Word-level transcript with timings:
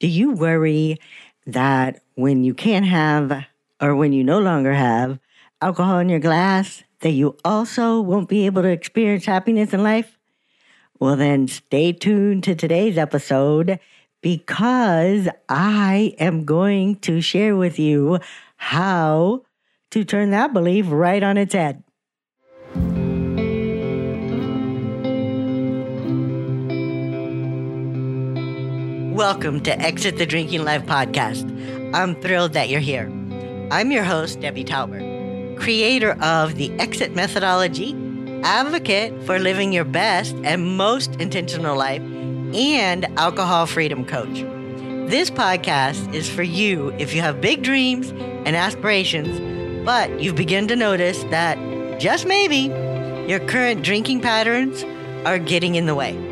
Do 0.00 0.06
you 0.06 0.32
worry 0.32 0.98
that 1.46 2.02
when 2.14 2.44
you 2.44 2.54
can't 2.54 2.86
have 2.86 3.44
or 3.80 3.96
when 3.96 4.12
you 4.12 4.22
no 4.22 4.38
longer 4.38 4.72
have 4.72 5.18
alcohol 5.60 5.98
in 5.98 6.08
your 6.08 6.20
glass, 6.20 6.84
that 7.00 7.10
you 7.10 7.36
also 7.44 8.00
won't 8.00 8.28
be 8.28 8.46
able 8.46 8.62
to 8.62 8.68
experience 8.68 9.24
happiness 9.24 9.72
in 9.72 9.82
life? 9.82 10.16
Well, 11.00 11.16
then 11.16 11.48
stay 11.48 11.92
tuned 11.92 12.44
to 12.44 12.54
today's 12.54 12.96
episode 12.96 13.80
because 14.20 15.28
I 15.48 16.14
am 16.18 16.44
going 16.44 16.96
to 17.00 17.20
share 17.20 17.56
with 17.56 17.78
you 17.78 18.18
how 18.56 19.42
to 19.90 20.04
turn 20.04 20.30
that 20.30 20.52
belief 20.52 20.86
right 20.88 21.22
on 21.22 21.36
its 21.36 21.54
head. 21.54 21.82
Welcome 29.18 29.62
to 29.62 29.76
Exit 29.80 30.16
the 30.16 30.26
Drinking 30.26 30.62
Life 30.62 30.86
podcast. 30.86 31.42
I'm 31.92 32.14
thrilled 32.22 32.52
that 32.52 32.68
you're 32.68 32.78
here. 32.78 33.10
I'm 33.72 33.90
your 33.90 34.04
host, 34.04 34.38
Debbie 34.38 34.64
Tauber, 34.64 35.58
creator 35.58 36.12
of 36.22 36.54
the 36.54 36.70
Exit 36.78 37.16
Methodology, 37.16 37.96
advocate 38.44 39.12
for 39.24 39.40
living 39.40 39.72
your 39.72 39.84
best 39.84 40.36
and 40.44 40.76
most 40.76 41.16
intentional 41.16 41.76
life, 41.76 42.00
and 42.54 43.06
alcohol 43.18 43.66
freedom 43.66 44.04
coach. 44.04 44.44
This 45.10 45.32
podcast 45.32 46.14
is 46.14 46.30
for 46.30 46.44
you 46.44 46.90
if 46.90 47.12
you 47.12 47.20
have 47.20 47.40
big 47.40 47.64
dreams 47.64 48.10
and 48.46 48.54
aspirations, 48.54 49.84
but 49.84 50.22
you've 50.22 50.36
begun 50.36 50.68
to 50.68 50.76
notice 50.76 51.24
that 51.24 51.58
just 51.98 52.24
maybe 52.24 52.72
your 53.28 53.40
current 53.40 53.82
drinking 53.82 54.20
patterns 54.20 54.84
are 55.26 55.40
getting 55.40 55.74
in 55.74 55.86
the 55.86 55.96
way. 55.96 56.27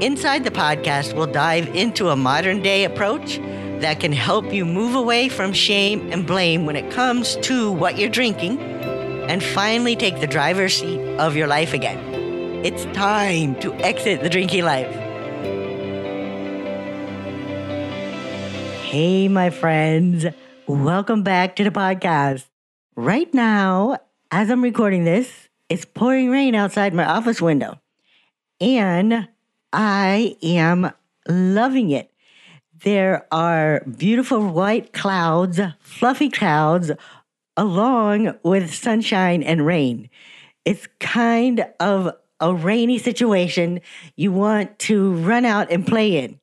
Inside 0.00 0.44
the 0.44 0.50
podcast, 0.50 1.14
we'll 1.14 1.26
dive 1.26 1.76
into 1.76 2.08
a 2.08 2.16
modern 2.16 2.62
day 2.62 2.84
approach 2.84 3.36
that 3.80 4.00
can 4.00 4.12
help 4.12 4.50
you 4.50 4.64
move 4.64 4.94
away 4.94 5.28
from 5.28 5.52
shame 5.52 6.10
and 6.10 6.26
blame 6.26 6.64
when 6.64 6.74
it 6.74 6.90
comes 6.90 7.36
to 7.42 7.70
what 7.70 7.98
you're 7.98 8.08
drinking 8.08 8.58
and 8.58 9.44
finally 9.44 9.94
take 9.94 10.18
the 10.20 10.26
driver's 10.26 10.72
seat 10.72 10.98
of 11.18 11.36
your 11.36 11.46
life 11.46 11.74
again. 11.74 11.98
It's 12.64 12.86
time 12.96 13.60
to 13.60 13.74
exit 13.74 14.22
the 14.22 14.30
drinking 14.30 14.64
life. 14.64 14.90
Hey, 18.80 19.28
my 19.28 19.50
friends. 19.50 20.24
Welcome 20.66 21.24
back 21.24 21.56
to 21.56 21.64
the 21.64 21.70
podcast. 21.70 22.46
Right 22.96 23.32
now, 23.34 23.98
as 24.30 24.48
I'm 24.48 24.62
recording 24.62 25.04
this, 25.04 25.50
it's 25.68 25.84
pouring 25.84 26.30
rain 26.30 26.54
outside 26.54 26.94
my 26.94 27.04
office 27.04 27.42
window. 27.42 27.78
And 28.62 29.28
I 29.72 30.36
am 30.42 30.92
loving 31.28 31.90
it. 31.90 32.10
There 32.82 33.26
are 33.30 33.84
beautiful 33.84 34.48
white 34.48 34.92
clouds, 34.92 35.60
fluffy 35.80 36.30
clouds, 36.30 36.90
along 37.56 38.34
with 38.42 38.74
sunshine 38.74 39.42
and 39.42 39.66
rain. 39.66 40.08
It's 40.64 40.88
kind 40.98 41.66
of 41.78 42.14
a 42.40 42.54
rainy 42.54 42.98
situation 42.98 43.80
you 44.16 44.32
want 44.32 44.78
to 44.80 45.12
run 45.16 45.44
out 45.44 45.70
and 45.70 45.86
play 45.86 46.16
in. 46.16 46.40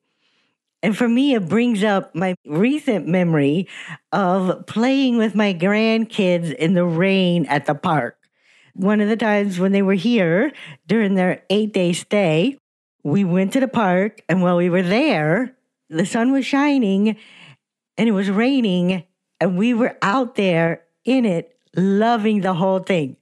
And 0.80 0.96
for 0.96 1.08
me, 1.08 1.34
it 1.34 1.48
brings 1.48 1.82
up 1.82 2.14
my 2.14 2.36
recent 2.46 3.08
memory 3.08 3.66
of 4.12 4.64
playing 4.66 5.18
with 5.18 5.34
my 5.34 5.52
grandkids 5.52 6.54
in 6.54 6.74
the 6.74 6.84
rain 6.84 7.46
at 7.46 7.66
the 7.66 7.74
park. 7.74 8.16
One 8.74 9.00
of 9.00 9.08
the 9.08 9.16
times 9.16 9.58
when 9.58 9.72
they 9.72 9.82
were 9.82 9.94
here 9.94 10.52
during 10.86 11.14
their 11.16 11.42
eight 11.50 11.72
day 11.72 11.92
stay, 11.92 12.58
we 13.08 13.24
went 13.24 13.52
to 13.54 13.60
the 13.60 13.68
park, 13.68 14.20
and 14.28 14.42
while 14.42 14.56
we 14.56 14.70
were 14.70 14.82
there, 14.82 15.56
the 15.88 16.06
sun 16.06 16.32
was 16.32 16.46
shining 16.46 17.16
and 17.96 18.08
it 18.08 18.12
was 18.12 18.30
raining, 18.30 19.04
and 19.40 19.58
we 19.58 19.74
were 19.74 19.96
out 20.02 20.36
there 20.36 20.84
in 21.04 21.24
it, 21.24 21.56
loving 21.74 22.42
the 22.42 22.54
whole 22.54 22.78
thing. 22.78 23.16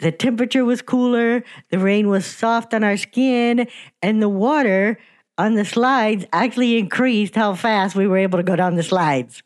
The 0.00 0.12
temperature 0.12 0.64
was 0.64 0.82
cooler, 0.82 1.42
the 1.70 1.78
rain 1.78 2.08
was 2.08 2.26
soft 2.26 2.74
on 2.74 2.84
our 2.84 2.96
skin, 2.96 3.66
and 4.02 4.22
the 4.22 4.28
water 4.28 4.98
on 5.38 5.54
the 5.54 5.64
slides 5.64 6.26
actually 6.32 6.78
increased 6.78 7.34
how 7.36 7.54
fast 7.54 7.96
we 7.96 8.06
were 8.06 8.18
able 8.18 8.38
to 8.38 8.42
go 8.42 8.56
down 8.56 8.74
the 8.74 8.82
slides, 8.82 9.42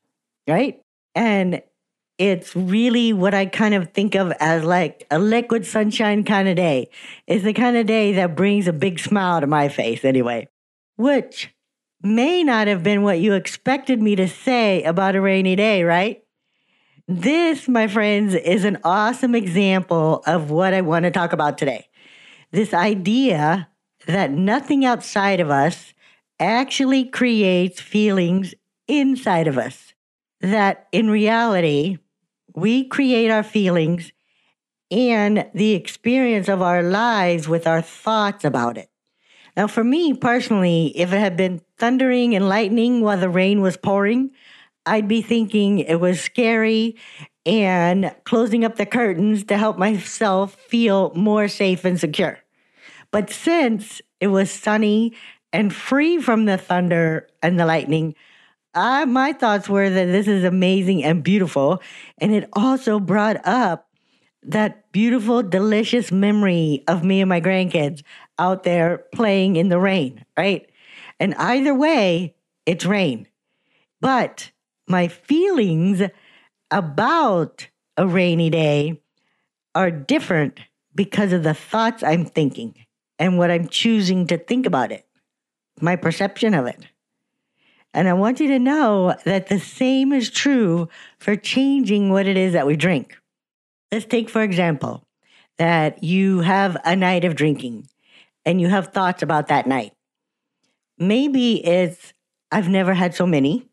right? 0.48 0.82
And 1.14 1.62
it's 2.22 2.54
really 2.54 3.12
what 3.12 3.34
I 3.34 3.46
kind 3.46 3.74
of 3.74 3.92
think 3.92 4.14
of 4.14 4.32
as 4.38 4.62
like 4.62 5.04
a 5.10 5.18
liquid 5.18 5.66
sunshine 5.66 6.22
kind 6.22 6.48
of 6.48 6.54
day. 6.54 6.88
It's 7.26 7.42
the 7.42 7.52
kind 7.52 7.76
of 7.76 7.88
day 7.88 8.12
that 8.12 8.36
brings 8.36 8.68
a 8.68 8.72
big 8.72 9.00
smile 9.00 9.40
to 9.40 9.48
my 9.48 9.68
face, 9.68 10.04
anyway, 10.04 10.48
which 10.94 11.52
may 12.00 12.44
not 12.44 12.68
have 12.68 12.84
been 12.84 13.02
what 13.02 13.18
you 13.18 13.32
expected 13.32 14.00
me 14.00 14.14
to 14.14 14.28
say 14.28 14.84
about 14.84 15.16
a 15.16 15.20
rainy 15.20 15.56
day, 15.56 15.82
right? 15.82 16.22
This, 17.08 17.66
my 17.66 17.88
friends, 17.88 18.34
is 18.34 18.64
an 18.64 18.78
awesome 18.84 19.34
example 19.34 20.22
of 20.24 20.48
what 20.48 20.74
I 20.74 20.80
want 20.80 21.06
to 21.06 21.10
talk 21.10 21.32
about 21.32 21.58
today. 21.58 21.88
This 22.52 22.72
idea 22.72 23.68
that 24.06 24.30
nothing 24.30 24.84
outside 24.84 25.40
of 25.40 25.50
us 25.50 25.92
actually 26.38 27.04
creates 27.04 27.80
feelings 27.80 28.54
inside 28.86 29.48
of 29.48 29.58
us. 29.58 29.92
That 30.40 30.86
in 30.92 31.10
reality, 31.10 31.98
we 32.54 32.84
create 32.84 33.30
our 33.30 33.42
feelings 33.42 34.12
and 34.90 35.46
the 35.54 35.72
experience 35.72 36.48
of 36.48 36.60
our 36.60 36.82
lives 36.82 37.48
with 37.48 37.66
our 37.66 37.80
thoughts 37.80 38.44
about 38.44 38.76
it. 38.76 38.90
Now, 39.56 39.66
for 39.66 39.84
me 39.84 40.14
personally, 40.14 40.92
if 40.96 41.12
it 41.12 41.18
had 41.18 41.36
been 41.36 41.60
thundering 41.78 42.34
and 42.34 42.48
lightning 42.48 43.00
while 43.00 43.18
the 43.18 43.28
rain 43.28 43.60
was 43.60 43.76
pouring, 43.76 44.30
I'd 44.86 45.08
be 45.08 45.22
thinking 45.22 45.78
it 45.78 45.96
was 45.96 46.20
scary 46.20 46.96
and 47.44 48.14
closing 48.24 48.64
up 48.64 48.76
the 48.76 48.86
curtains 48.86 49.44
to 49.44 49.56
help 49.56 49.78
myself 49.78 50.54
feel 50.54 51.12
more 51.14 51.48
safe 51.48 51.84
and 51.84 51.98
secure. 51.98 52.38
But 53.10 53.30
since 53.30 54.00
it 54.20 54.28
was 54.28 54.50
sunny 54.50 55.14
and 55.52 55.74
free 55.74 56.18
from 56.18 56.46
the 56.46 56.56
thunder 56.56 57.28
and 57.42 57.58
the 57.58 57.66
lightning, 57.66 58.14
I, 58.74 59.04
my 59.04 59.32
thoughts 59.32 59.68
were 59.68 59.90
that 59.90 60.06
this 60.06 60.28
is 60.28 60.44
amazing 60.44 61.04
and 61.04 61.22
beautiful. 61.22 61.82
And 62.18 62.32
it 62.32 62.48
also 62.54 62.98
brought 62.98 63.46
up 63.46 63.88
that 64.42 64.90
beautiful, 64.92 65.42
delicious 65.42 66.10
memory 66.10 66.82
of 66.88 67.04
me 67.04 67.20
and 67.20 67.28
my 67.28 67.40
grandkids 67.40 68.02
out 68.38 68.64
there 68.64 69.04
playing 69.14 69.56
in 69.56 69.68
the 69.68 69.78
rain, 69.78 70.24
right? 70.36 70.68
And 71.20 71.34
either 71.34 71.74
way, 71.74 72.34
it's 72.66 72.84
rain. 72.84 73.28
But 74.00 74.50
my 74.88 75.08
feelings 75.08 76.02
about 76.70 77.68
a 77.96 78.06
rainy 78.06 78.50
day 78.50 79.00
are 79.74 79.90
different 79.90 80.60
because 80.94 81.32
of 81.32 81.42
the 81.42 81.54
thoughts 81.54 82.02
I'm 82.02 82.24
thinking 82.24 82.74
and 83.18 83.38
what 83.38 83.50
I'm 83.50 83.68
choosing 83.68 84.26
to 84.26 84.38
think 84.38 84.66
about 84.66 84.90
it, 84.90 85.06
my 85.80 85.96
perception 85.96 86.54
of 86.54 86.66
it. 86.66 86.86
And 87.94 88.08
I 88.08 88.14
want 88.14 88.40
you 88.40 88.48
to 88.48 88.58
know 88.58 89.14
that 89.24 89.48
the 89.48 89.58
same 89.58 90.12
is 90.12 90.30
true 90.30 90.88
for 91.18 91.36
changing 91.36 92.10
what 92.10 92.26
it 92.26 92.36
is 92.36 92.54
that 92.54 92.66
we 92.66 92.76
drink. 92.76 93.16
Let's 93.90 94.06
take, 94.06 94.30
for 94.30 94.42
example, 94.42 95.04
that 95.58 96.02
you 96.02 96.40
have 96.40 96.76
a 96.84 96.96
night 96.96 97.24
of 97.24 97.36
drinking 97.36 97.88
and 98.46 98.60
you 98.60 98.68
have 98.68 98.88
thoughts 98.88 99.22
about 99.22 99.48
that 99.48 99.66
night. 99.66 99.92
Maybe 100.98 101.64
it's, 101.64 102.14
I've 102.50 102.68
never 102.68 102.94
had 102.94 103.14
so 103.14 103.26
many. 103.26 103.68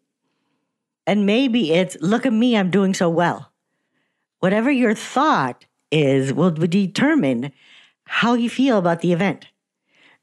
And 1.07 1.25
maybe 1.25 1.71
it's, 1.71 1.97
look 2.01 2.25
at 2.25 2.33
me, 2.33 2.57
I'm 2.57 2.69
doing 2.69 2.93
so 2.93 3.09
well. 3.09 3.51
Whatever 4.39 4.69
your 4.69 4.93
thought 4.93 5.65
is 5.91 6.33
will 6.33 6.51
determine 6.51 7.51
how 8.03 8.33
you 8.33 8.49
feel 8.49 8.77
about 8.77 8.99
the 8.99 9.13
event. 9.13 9.47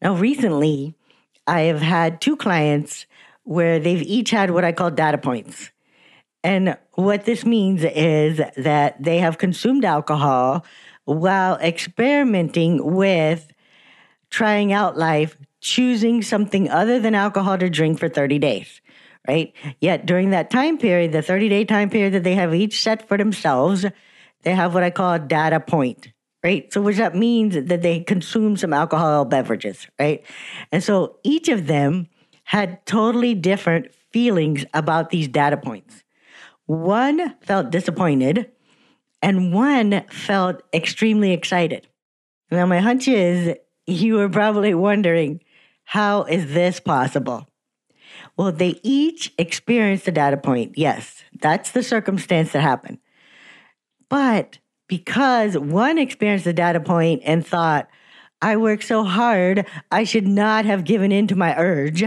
Now, 0.02 0.14
recently, 0.14 0.94
I 1.46 1.62
have 1.62 1.80
had 1.80 2.20
two 2.20 2.36
clients 2.36 3.06
where 3.46 3.78
they've 3.78 4.02
each 4.02 4.30
had 4.30 4.50
what 4.50 4.64
I 4.64 4.72
call 4.72 4.90
data 4.90 5.18
points. 5.18 5.70
And 6.42 6.76
what 6.94 7.24
this 7.24 7.46
means 7.46 7.84
is 7.84 8.40
that 8.56 9.00
they 9.00 9.18
have 9.18 9.38
consumed 9.38 9.84
alcohol 9.84 10.66
while 11.04 11.54
experimenting 11.58 12.94
with 12.96 13.46
trying 14.30 14.72
out 14.72 14.98
life, 14.98 15.36
choosing 15.60 16.22
something 16.22 16.68
other 16.68 16.98
than 16.98 17.14
alcohol 17.14 17.56
to 17.58 17.70
drink 17.70 18.00
for 18.00 18.08
30 18.08 18.40
days, 18.40 18.80
right? 19.28 19.54
Yet 19.80 20.06
during 20.06 20.30
that 20.30 20.50
time 20.50 20.76
period, 20.76 21.12
the 21.12 21.22
30 21.22 21.48
day 21.48 21.64
time 21.64 21.88
period 21.88 22.14
that 22.14 22.24
they 22.24 22.34
have 22.34 22.52
each 22.52 22.82
set 22.82 23.06
for 23.06 23.16
themselves, 23.16 23.86
they 24.42 24.54
have 24.56 24.74
what 24.74 24.82
I 24.82 24.90
call 24.90 25.14
a 25.14 25.18
data 25.20 25.60
point, 25.60 26.08
right? 26.42 26.72
So, 26.72 26.82
which 26.82 26.96
that 26.96 27.14
means 27.14 27.54
that 27.54 27.82
they 27.82 28.00
consume 28.00 28.56
some 28.56 28.72
alcohol 28.72 29.24
beverages, 29.24 29.86
right? 30.00 30.24
And 30.72 30.82
so 30.82 31.20
each 31.22 31.48
of 31.48 31.68
them 31.68 32.08
had 32.46 32.86
totally 32.86 33.34
different 33.34 33.92
feelings 34.12 34.64
about 34.72 35.10
these 35.10 35.26
data 35.26 35.56
points. 35.56 36.04
One 36.66 37.34
felt 37.40 37.70
disappointed, 37.70 38.52
and 39.20 39.52
one 39.52 40.04
felt 40.10 40.62
extremely 40.72 41.32
excited. 41.32 41.88
Now, 42.50 42.64
my 42.66 42.78
hunch 42.78 43.08
is 43.08 43.56
you 43.86 44.14
were 44.14 44.28
probably 44.28 44.74
wondering, 44.74 45.40
how 45.84 46.22
is 46.22 46.54
this 46.54 46.78
possible? 46.78 47.48
Well, 48.36 48.52
they 48.52 48.78
each 48.84 49.34
experienced 49.38 50.06
a 50.06 50.12
data 50.12 50.36
point. 50.36 50.78
Yes, 50.78 51.24
that's 51.40 51.72
the 51.72 51.82
circumstance 51.82 52.52
that 52.52 52.60
happened. 52.60 52.98
But 54.08 54.58
because 54.86 55.58
one 55.58 55.98
experienced 55.98 56.46
a 56.46 56.52
data 56.52 56.78
point 56.78 57.22
and 57.24 57.44
thought, 57.44 57.88
I 58.40 58.56
worked 58.56 58.84
so 58.84 59.02
hard, 59.02 59.66
I 59.90 60.04
should 60.04 60.28
not 60.28 60.64
have 60.64 60.84
given 60.84 61.10
in 61.10 61.26
to 61.26 61.34
my 61.34 61.56
urge. 61.56 62.04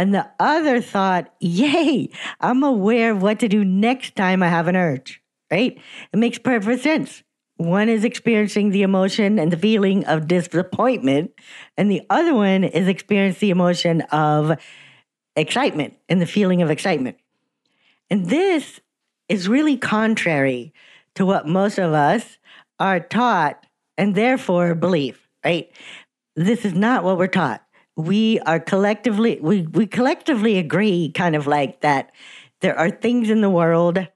And 0.00 0.14
the 0.14 0.26
other 0.40 0.80
thought, 0.80 1.30
yay, 1.40 2.08
I'm 2.40 2.62
aware 2.62 3.12
of 3.12 3.20
what 3.20 3.38
to 3.40 3.48
do 3.48 3.66
next 3.66 4.16
time 4.16 4.42
I 4.42 4.48
have 4.48 4.66
an 4.66 4.74
urge, 4.74 5.20
right? 5.50 5.78
It 6.10 6.16
makes 6.16 6.38
perfect 6.38 6.82
sense. 6.82 7.22
One 7.58 7.90
is 7.90 8.02
experiencing 8.02 8.70
the 8.70 8.80
emotion 8.80 9.38
and 9.38 9.52
the 9.52 9.58
feeling 9.58 10.06
of 10.06 10.26
disappointment, 10.26 11.32
and 11.76 11.90
the 11.90 12.00
other 12.08 12.34
one 12.34 12.64
is 12.64 12.88
experiencing 12.88 13.48
the 13.48 13.50
emotion 13.50 14.00
of 14.10 14.58
excitement 15.36 15.98
and 16.08 16.18
the 16.18 16.24
feeling 16.24 16.62
of 16.62 16.70
excitement. 16.70 17.18
And 18.08 18.24
this 18.24 18.80
is 19.28 19.50
really 19.50 19.76
contrary 19.76 20.72
to 21.16 21.26
what 21.26 21.46
most 21.46 21.76
of 21.76 21.92
us 21.92 22.38
are 22.78 23.00
taught 23.00 23.66
and 23.98 24.14
therefore 24.14 24.74
believe, 24.74 25.28
right? 25.44 25.70
This 26.36 26.64
is 26.64 26.72
not 26.72 27.04
what 27.04 27.18
we're 27.18 27.26
taught. 27.26 27.62
We 28.00 28.40
are 28.40 28.60
collectively, 28.60 29.38
we, 29.40 29.62
we 29.62 29.86
collectively 29.86 30.58
agree 30.58 31.12
kind 31.14 31.36
of 31.36 31.46
like 31.46 31.80
that 31.80 32.12
there 32.60 32.78
are 32.78 32.90
things 32.90 33.30
in 33.30 33.40
the 33.40 33.50
world 33.50 34.06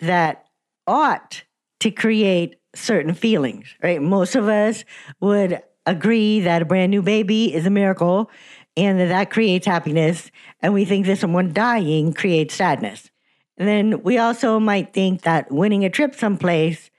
that 0.00 0.44
ought 0.86 1.44
to 1.80 1.90
create 1.90 2.56
certain 2.74 3.14
feelings, 3.14 3.74
right? 3.82 4.00
Most 4.00 4.34
of 4.34 4.48
us 4.48 4.84
would 5.20 5.62
agree 5.86 6.40
that 6.40 6.62
a 6.62 6.64
brand 6.64 6.90
new 6.90 7.02
baby 7.02 7.54
is 7.54 7.66
a 7.66 7.70
miracle 7.70 8.30
and 8.76 9.00
that 9.00 9.08
that 9.08 9.30
creates 9.30 9.66
happiness. 9.66 10.30
And 10.60 10.74
we 10.74 10.84
think 10.84 11.06
that 11.06 11.18
someone 11.18 11.52
dying 11.52 12.12
creates 12.12 12.54
sadness. 12.54 13.10
And 13.56 13.66
then 13.66 14.02
we 14.02 14.18
also 14.18 14.60
might 14.60 14.92
think 14.92 15.22
that 15.22 15.50
winning 15.50 15.84
a 15.84 15.90
trip 15.90 16.14
someplace 16.14 16.90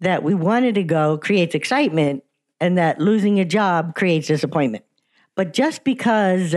that 0.00 0.22
we 0.22 0.34
wanted 0.34 0.74
to 0.74 0.82
go 0.82 1.18
creates 1.18 1.54
excitement 1.54 2.24
and 2.60 2.76
that 2.78 3.00
losing 3.00 3.38
a 3.38 3.44
job 3.44 3.94
creates 3.94 4.26
disappointment. 4.28 4.84
But 5.34 5.52
just 5.52 5.84
because 5.84 6.54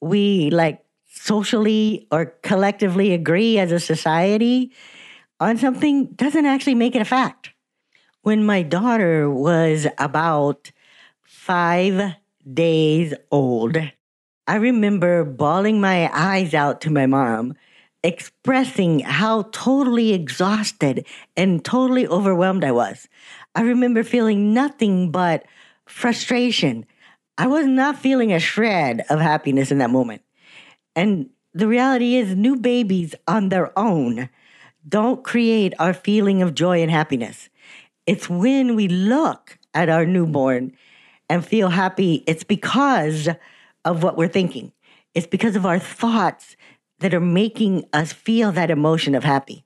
we 0.00 0.50
like 0.50 0.84
socially 1.08 2.06
or 2.10 2.26
collectively 2.42 3.12
agree 3.12 3.58
as 3.58 3.72
a 3.72 3.80
society 3.80 4.72
on 5.40 5.56
something 5.56 6.06
doesn't 6.14 6.46
actually 6.46 6.74
make 6.74 6.94
it 6.94 7.02
a 7.02 7.06
fact. 7.06 7.50
When 8.22 8.44
my 8.44 8.62
daughter 8.62 9.30
was 9.30 9.86
about 9.98 10.72
five 11.22 12.14
days 12.52 13.14
old, 13.30 13.76
I 14.46 14.56
remember 14.56 15.24
bawling 15.24 15.80
my 15.80 16.10
eyes 16.12 16.54
out 16.54 16.80
to 16.82 16.90
my 16.90 17.06
mom 17.06 17.54
expressing 18.02 19.00
how 19.00 19.42
totally 19.52 20.12
exhausted 20.12 21.04
and 21.36 21.64
totally 21.64 22.06
overwhelmed 22.06 22.62
I 22.62 22.70
was. 22.70 23.08
I 23.54 23.62
remember 23.62 24.04
feeling 24.04 24.54
nothing 24.54 25.10
but 25.10 25.44
frustration. 25.86 26.86
I 27.38 27.46
was 27.46 27.66
not 27.66 27.98
feeling 27.98 28.32
a 28.32 28.40
shred 28.40 29.04
of 29.10 29.20
happiness 29.20 29.70
in 29.70 29.78
that 29.78 29.90
moment. 29.90 30.22
And 30.94 31.30
the 31.52 31.68
reality 31.68 32.16
is, 32.16 32.34
new 32.34 32.56
babies 32.56 33.14
on 33.26 33.48
their 33.48 33.76
own 33.78 34.28
don't 34.88 35.24
create 35.24 35.74
our 35.78 35.92
feeling 35.92 36.42
of 36.42 36.54
joy 36.54 36.80
and 36.80 36.90
happiness. 36.90 37.48
It's 38.06 38.30
when 38.30 38.76
we 38.76 38.88
look 38.88 39.58
at 39.74 39.88
our 39.88 40.06
newborn 40.06 40.72
and 41.28 41.44
feel 41.44 41.68
happy, 41.68 42.22
it's 42.26 42.44
because 42.44 43.28
of 43.84 44.02
what 44.02 44.16
we're 44.16 44.28
thinking. 44.28 44.72
It's 45.14 45.26
because 45.26 45.56
of 45.56 45.66
our 45.66 45.78
thoughts 45.78 46.56
that 47.00 47.14
are 47.14 47.20
making 47.20 47.84
us 47.92 48.12
feel 48.12 48.52
that 48.52 48.70
emotion 48.70 49.14
of 49.14 49.24
happy, 49.24 49.64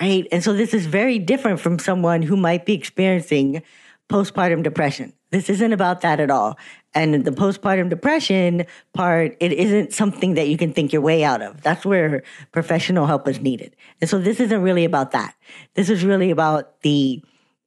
right? 0.00 0.26
And 0.30 0.42
so 0.42 0.52
this 0.52 0.72
is 0.72 0.86
very 0.86 1.18
different 1.18 1.60
from 1.60 1.78
someone 1.78 2.22
who 2.22 2.36
might 2.36 2.64
be 2.64 2.74
experiencing 2.74 3.62
postpartum 4.08 4.62
depression. 4.62 5.12
This 5.30 5.48
isn't 5.48 5.72
about 5.72 6.00
that 6.00 6.20
at 6.20 6.30
all. 6.30 6.58
And 6.94 7.24
the 7.24 7.30
postpartum 7.30 7.88
depression 7.88 8.66
part, 8.94 9.36
it 9.38 9.52
isn't 9.52 9.92
something 9.92 10.34
that 10.34 10.48
you 10.48 10.56
can 10.56 10.72
think 10.72 10.92
your 10.92 11.02
way 11.02 11.22
out 11.22 11.40
of. 11.40 11.62
That's 11.62 11.86
where 11.86 12.22
professional 12.50 13.06
help 13.06 13.28
is 13.28 13.40
needed. 13.40 13.76
And 14.00 14.10
so 14.10 14.18
this 14.18 14.40
isn't 14.40 14.62
really 14.62 14.84
about 14.84 15.12
that. 15.12 15.34
This 15.74 15.88
is 15.88 16.04
really 16.04 16.30
about 16.30 16.80
the 16.82 17.22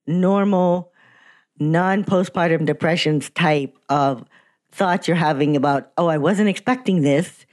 normal, 0.05 0.91
non 1.57 2.03
postpartum 2.03 2.65
depressions 2.65 3.29
type 3.29 3.77
of 3.87 4.25
thoughts 4.71 5.07
you're 5.07 5.15
having 5.15 5.55
about, 5.55 5.91
oh, 5.97 6.07
I 6.07 6.17
wasn't 6.17 6.49
expecting 6.49 7.01
this 7.01 7.45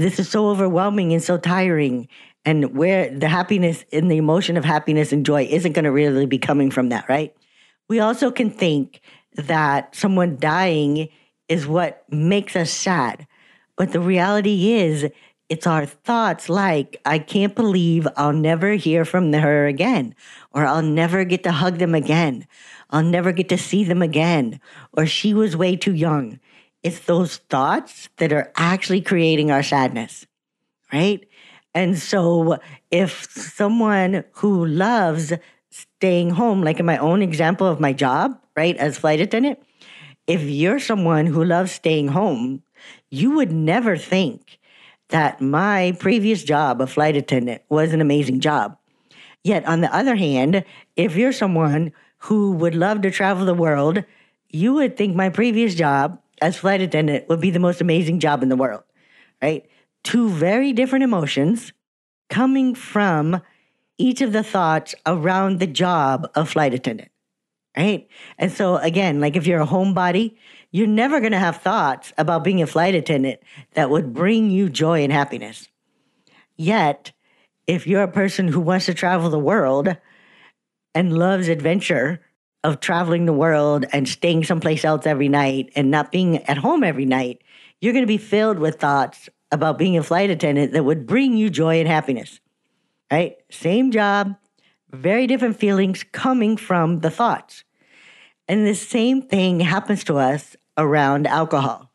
this 0.00 0.18
is 0.18 0.28
so 0.28 0.48
overwhelming 0.48 1.12
and 1.12 1.22
so 1.22 1.36
tiring 1.36 2.08
and 2.44 2.74
where 2.76 3.10
the 3.10 3.28
happiness 3.28 3.84
and 3.92 4.10
the 4.10 4.16
emotion 4.16 4.56
of 4.56 4.64
happiness 4.64 5.12
and 5.12 5.26
joy 5.26 5.44
isn't 5.44 5.72
going 5.72 5.84
to 5.84 5.92
really 5.92 6.24
be 6.26 6.38
coming 6.38 6.70
from 6.70 6.88
that, 6.88 7.06
right? 7.08 7.34
We 7.88 8.00
also 8.00 8.30
can 8.30 8.50
think 8.50 9.02
that 9.34 9.94
someone 9.94 10.36
dying 10.38 11.08
is 11.48 11.66
what 11.66 12.04
makes 12.10 12.56
us 12.56 12.70
sad. 12.70 13.26
But 13.76 13.92
the 13.92 14.00
reality 14.00 14.72
is, 14.72 15.08
it's 15.48 15.66
our 15.66 15.84
thoughts 15.84 16.48
like, 16.48 17.00
I 17.04 17.18
can't 17.18 17.56
believe 17.56 18.06
I'll 18.16 18.32
never 18.32 18.74
hear 18.74 19.04
from 19.04 19.32
her 19.32 19.66
again, 19.66 20.14
or 20.52 20.64
I'll 20.64 20.82
never 20.82 21.24
get 21.24 21.42
to 21.42 21.50
hug 21.50 21.78
them 21.78 21.94
again, 21.94 22.46
I'll 22.90 23.02
never 23.02 23.32
get 23.32 23.48
to 23.48 23.58
see 23.58 23.82
them 23.82 24.00
again, 24.00 24.60
or 24.92 25.06
she 25.06 25.34
was 25.34 25.56
way 25.56 25.76
too 25.76 25.94
young. 25.94 26.38
It's 26.82 27.00
those 27.00 27.38
thoughts 27.38 28.08
that 28.18 28.32
are 28.32 28.52
actually 28.56 29.00
creating 29.00 29.50
our 29.50 29.62
sadness, 29.62 30.26
right? 30.92 31.26
And 31.74 31.98
so 31.98 32.58
if 32.90 33.30
someone 33.30 34.24
who 34.32 34.66
loves 34.66 35.32
staying 35.70 36.30
home, 36.30 36.62
like 36.62 36.80
in 36.80 36.86
my 36.86 36.98
own 36.98 37.22
example 37.22 37.66
of 37.66 37.80
my 37.80 37.92
job, 37.92 38.38
right, 38.56 38.76
as 38.76 38.98
flight 38.98 39.20
attendant, 39.20 39.58
if 40.26 40.42
you're 40.42 40.78
someone 40.78 41.26
who 41.26 41.44
loves 41.44 41.72
staying 41.72 42.08
home, 42.08 42.62
you 43.10 43.32
would 43.32 43.52
never 43.52 43.96
think 43.96 44.58
that 45.08 45.40
my 45.40 45.96
previous 45.98 46.44
job 46.44 46.80
of 46.80 46.90
flight 46.90 47.16
attendant 47.16 47.62
was 47.68 47.92
an 47.92 48.00
amazing 48.00 48.40
job. 48.40 48.76
Yet, 49.42 49.66
on 49.66 49.80
the 49.80 49.94
other 49.94 50.16
hand, 50.16 50.64
if 50.96 51.16
you're 51.16 51.32
someone 51.32 51.92
who 52.18 52.52
would 52.52 52.74
love 52.74 53.02
to 53.02 53.10
travel 53.10 53.46
the 53.46 53.54
world, 53.54 54.04
you 54.50 54.74
would 54.74 54.96
think 54.96 55.16
my 55.16 55.30
previous 55.30 55.74
job 55.74 56.20
as 56.42 56.56
flight 56.56 56.80
attendant 56.80 57.28
would 57.28 57.40
be 57.40 57.50
the 57.50 57.58
most 57.58 57.80
amazing 57.80 58.20
job 58.20 58.42
in 58.42 58.48
the 58.48 58.56
world, 58.56 58.82
right? 59.42 59.66
Two 60.04 60.28
very 60.28 60.72
different 60.72 61.04
emotions 61.04 61.72
coming 62.28 62.74
from 62.74 63.40
each 64.00 64.20
of 64.20 64.32
the 64.32 64.42
thoughts 64.42 64.94
around 65.06 65.60
the 65.60 65.66
job 65.66 66.28
of 66.34 66.48
flight 66.48 66.74
attendant, 66.74 67.10
right? 67.76 68.08
And 68.38 68.50
so 68.50 68.76
again, 68.76 69.20
like 69.20 69.36
if 69.36 69.46
you're 69.46 69.60
a 69.60 69.66
homebody, 69.66 70.36
you're 70.72 70.86
never 70.86 71.20
going 71.20 71.32
to 71.32 71.38
have 71.38 71.58
thoughts 71.58 72.12
about 72.16 72.44
being 72.44 72.62
a 72.62 72.66
flight 72.66 72.94
attendant 72.94 73.40
that 73.74 73.90
would 73.90 74.12
bring 74.12 74.50
you 74.50 74.68
joy 74.68 75.02
and 75.02 75.12
happiness. 75.12 75.68
Yet, 76.56 77.12
if 77.66 77.86
you're 77.86 78.02
a 78.02 78.08
person 78.08 78.48
who 78.48 78.60
wants 78.60 78.86
to 78.86 78.94
travel 78.94 79.30
the 79.30 79.38
world 79.38 79.96
and 80.94 81.16
loves 81.16 81.48
adventure, 81.48 82.20
of 82.62 82.80
traveling 82.80 83.26
the 83.26 83.32
world 83.32 83.86
and 83.92 84.08
staying 84.08 84.44
someplace 84.44 84.84
else 84.84 85.06
every 85.06 85.28
night 85.28 85.70
and 85.74 85.90
not 85.90 86.12
being 86.12 86.38
at 86.44 86.58
home 86.58 86.84
every 86.84 87.06
night, 87.06 87.42
you're 87.80 87.92
going 87.92 88.02
to 88.02 88.06
be 88.06 88.18
filled 88.18 88.58
with 88.58 88.78
thoughts 88.78 89.28
about 89.50 89.78
being 89.78 89.96
a 89.96 90.02
flight 90.02 90.30
attendant 90.30 90.72
that 90.72 90.84
would 90.84 91.06
bring 91.06 91.36
you 91.36 91.48
joy 91.48 91.78
and 91.78 91.88
happiness. 91.88 92.40
Right? 93.10 93.36
Same 93.50 93.90
job, 93.90 94.36
very 94.90 95.26
different 95.26 95.58
feelings 95.58 96.04
coming 96.12 96.56
from 96.56 97.00
the 97.00 97.10
thoughts. 97.10 97.64
And 98.46 98.66
the 98.66 98.74
same 98.74 99.22
thing 99.22 99.60
happens 99.60 100.04
to 100.04 100.16
us 100.18 100.56
around 100.76 101.26
alcohol. 101.26 101.90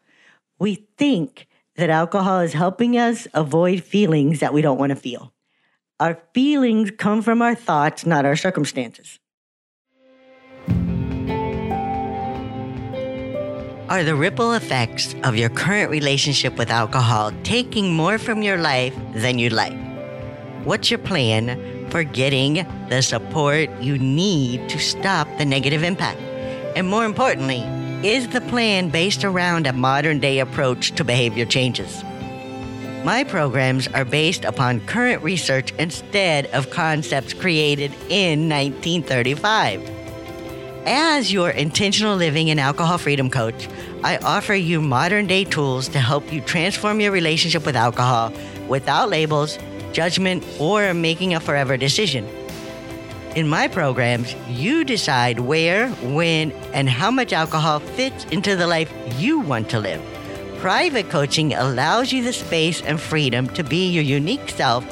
We 0.59 0.87
think 0.97 1.47
that 1.75 1.89
alcohol 1.89 2.39
is 2.39 2.53
helping 2.53 2.97
us 2.97 3.27
avoid 3.33 3.83
feelings 3.83 4.39
that 4.39 4.53
we 4.53 4.61
don't 4.61 4.79
want 4.79 4.91
to 4.91 4.95
feel. 4.95 5.33
Our 5.99 6.21
feelings 6.33 6.91
come 6.97 7.21
from 7.21 7.41
our 7.41 7.55
thoughts, 7.55 8.05
not 8.05 8.25
our 8.25 8.35
circumstances. 8.35 9.19
Are 13.87 14.03
the 14.03 14.15
ripple 14.15 14.53
effects 14.53 15.15
of 15.23 15.35
your 15.35 15.49
current 15.49 15.91
relationship 15.91 16.57
with 16.57 16.71
alcohol 16.71 17.31
taking 17.43 17.93
more 17.93 18.17
from 18.17 18.41
your 18.41 18.57
life 18.57 18.95
than 19.13 19.37
you'd 19.37 19.53
like? 19.53 19.84
What's 20.65 20.89
your 20.89 20.97
plan 20.97 21.91
for 21.91 22.03
getting 22.03 22.65
the 22.89 23.03
support 23.03 23.69
you 23.81 23.99
need 23.99 24.67
to 24.69 24.79
stop 24.79 25.27
the 25.37 25.45
negative 25.45 25.83
impact? 25.83 26.19
And 26.75 26.87
more 26.87 27.05
importantly, 27.05 27.59
is 28.03 28.27
the 28.29 28.41
plan 28.41 28.89
based 28.89 29.23
around 29.23 29.67
a 29.67 29.73
modern 29.73 30.19
day 30.19 30.39
approach 30.39 30.93
to 30.93 31.03
behavior 31.03 31.45
changes? 31.45 32.03
My 33.03 33.23
programs 33.23 33.87
are 33.89 34.05
based 34.05 34.43
upon 34.43 34.79
current 34.87 35.21
research 35.21 35.71
instead 35.77 36.47
of 36.47 36.71
concepts 36.71 37.35
created 37.35 37.91
in 38.09 38.49
1935. 38.49 39.87
As 40.87 41.31
your 41.31 41.51
intentional 41.51 42.15
living 42.15 42.49
and 42.49 42.59
alcohol 42.59 42.97
freedom 42.97 43.29
coach, 43.29 43.69
I 44.03 44.17
offer 44.17 44.55
you 44.55 44.81
modern 44.81 45.27
day 45.27 45.43
tools 45.43 45.87
to 45.89 45.99
help 45.99 46.33
you 46.33 46.41
transform 46.41 46.99
your 46.99 47.11
relationship 47.11 47.67
with 47.67 47.75
alcohol 47.75 48.33
without 48.67 49.09
labels, 49.09 49.59
judgment, 49.95 50.45
or 50.59 50.93
making 50.93 51.33
a 51.33 51.39
forever 51.39 51.77
decision. 51.77 52.27
In 53.35 53.47
my 53.47 53.67
programs, 53.67 54.35
you 54.47 54.85
decide 54.85 55.39
where, 55.39 55.89
when, 55.89 56.51
and 56.73 56.89
how 56.89 57.11
much 57.11 57.33
alcohol 57.33 57.79
fits 57.79 58.25
into 58.25 58.55
the 58.55 58.67
life 58.67 58.93
you 59.17 59.39
want 59.39 59.69
to 59.71 59.79
live. 59.79 59.99
Private 60.59 61.09
coaching 61.09 61.53
allows 61.53 62.13
you 62.13 62.23
the 62.23 62.33
space 62.33 62.81
and 62.81 62.99
freedom 62.99 63.47
to 63.49 63.63
be 63.63 63.87
your 63.89 64.03
unique 64.03 64.49
self 64.49 64.83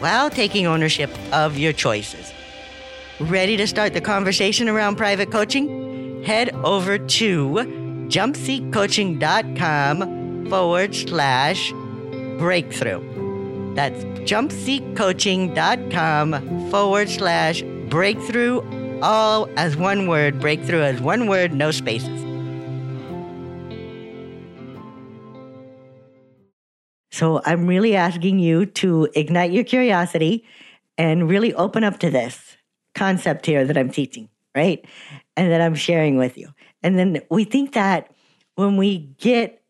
while 0.00 0.28
taking 0.28 0.66
ownership 0.66 1.10
of 1.32 1.56
your 1.56 1.72
choices. 1.72 2.32
Ready 3.20 3.56
to 3.56 3.66
start 3.66 3.94
the 3.94 4.00
conversation 4.00 4.68
around 4.68 4.96
private 4.96 5.30
coaching? 5.30 6.24
Head 6.24 6.50
over 6.64 6.98
to 6.98 7.48
jumpseatcoaching.com 8.08 10.50
forward 10.50 10.94
slash 10.94 11.72
breakthrough. 12.38 13.13
That's 13.74 14.04
jumpseatcoaching.com 14.30 16.70
forward 16.70 17.08
slash 17.08 17.62
breakthrough, 17.88 19.00
all 19.00 19.48
as 19.56 19.76
one 19.76 20.06
word, 20.06 20.40
breakthrough 20.40 20.82
as 20.82 21.00
one 21.00 21.26
word, 21.26 21.52
no 21.52 21.70
spaces. 21.70 22.20
So 27.10 27.40
I'm 27.44 27.66
really 27.68 27.94
asking 27.94 28.40
you 28.40 28.66
to 28.66 29.08
ignite 29.14 29.52
your 29.52 29.62
curiosity 29.62 30.44
and 30.98 31.28
really 31.28 31.54
open 31.54 31.84
up 31.84 32.00
to 32.00 32.10
this 32.10 32.56
concept 32.94 33.46
here 33.46 33.64
that 33.64 33.78
I'm 33.78 33.90
teaching, 33.90 34.28
right? 34.54 34.84
And 35.36 35.52
that 35.52 35.60
I'm 35.60 35.76
sharing 35.76 36.16
with 36.16 36.36
you. 36.36 36.48
And 36.82 36.98
then 36.98 37.20
we 37.30 37.44
think 37.44 37.74
that 37.74 38.12
when 38.56 38.76
we 38.76 38.98
get 38.98 39.62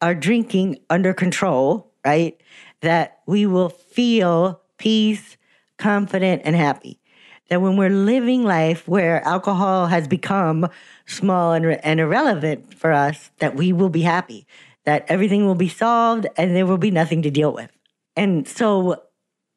our 0.00 0.14
drinking 0.14 0.78
under 0.88 1.12
control, 1.12 1.92
right, 2.06 2.40
that 2.82 3.20
we 3.26 3.46
will 3.46 3.68
feel 3.68 4.60
peace, 4.78 5.36
confident, 5.78 6.42
and 6.44 6.56
happy. 6.56 7.00
That 7.48 7.60
when 7.60 7.76
we're 7.76 7.90
living 7.90 8.44
life 8.44 8.86
where 8.86 9.24
alcohol 9.26 9.88
has 9.88 10.06
become 10.06 10.68
small 11.06 11.52
and, 11.52 11.66
and 11.66 12.00
irrelevant 12.00 12.74
for 12.74 12.92
us, 12.92 13.30
that 13.38 13.56
we 13.56 13.72
will 13.72 13.88
be 13.88 14.02
happy, 14.02 14.46
that 14.84 15.04
everything 15.08 15.46
will 15.46 15.56
be 15.56 15.68
solved 15.68 16.26
and 16.36 16.54
there 16.54 16.66
will 16.66 16.78
be 16.78 16.90
nothing 16.90 17.22
to 17.22 17.30
deal 17.30 17.52
with. 17.52 17.70
And 18.16 18.46
so 18.46 19.02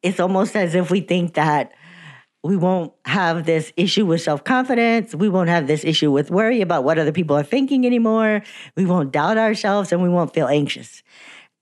it's 0.02 0.20
almost 0.20 0.56
as 0.56 0.74
if 0.74 0.90
we 0.90 1.00
think 1.00 1.34
that 1.34 1.72
we 2.44 2.58
won't 2.58 2.92
have 3.06 3.46
this 3.46 3.72
issue 3.74 4.04
with 4.04 4.20
self 4.20 4.44
confidence. 4.44 5.14
We 5.14 5.30
won't 5.30 5.48
have 5.48 5.66
this 5.66 5.82
issue 5.82 6.10
with 6.12 6.30
worry 6.30 6.60
about 6.60 6.84
what 6.84 6.98
other 6.98 7.10
people 7.10 7.36
are 7.36 7.42
thinking 7.42 7.86
anymore. 7.86 8.42
We 8.76 8.84
won't 8.84 9.12
doubt 9.12 9.38
ourselves 9.38 9.92
and 9.92 10.02
we 10.02 10.10
won't 10.10 10.34
feel 10.34 10.46
anxious. 10.46 11.02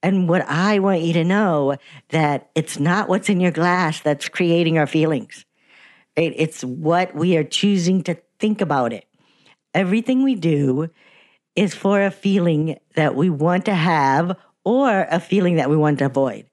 And 0.02 0.28
what 0.28 0.48
I 0.48 0.78
want 0.80 1.02
you 1.02 1.12
to 1.14 1.24
know 1.24 1.76
that 2.08 2.50
it's 2.54 2.78
not 2.78 3.08
what's 3.08 3.28
in 3.28 3.40
your 3.40 3.52
glass 3.52 4.00
that's 4.00 4.28
creating 4.28 4.78
our 4.78 4.86
feelings. 4.86 5.44
It's 6.16 6.62
what 6.62 7.14
we 7.14 7.36
are 7.36 7.44
choosing 7.44 8.02
to 8.04 8.18
think 8.38 8.60
about 8.60 8.92
it. 8.92 9.06
Everything 9.72 10.22
we 10.22 10.34
do 10.34 10.90
is 11.54 11.74
for 11.74 12.02
a 12.02 12.10
feeling 12.10 12.78
that 12.96 13.14
we 13.14 13.30
want 13.30 13.64
to 13.66 13.74
have 13.74 14.36
or 14.64 15.06
a 15.10 15.20
feeling 15.20 15.56
that 15.56 15.70
we 15.70 15.76
want 15.76 15.98
to 16.00 16.06
avoid. 16.06 16.46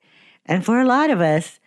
And 0.46 0.64
for 0.64 0.80
a 0.80 0.86
lot 0.86 1.10
of 1.10 1.20
us, 1.20 1.60